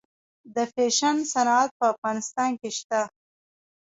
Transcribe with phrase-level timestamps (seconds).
[0.55, 3.01] د فیشن صنعت په افغانستان کې شته؟